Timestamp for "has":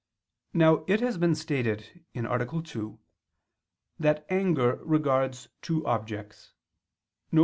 1.01-1.19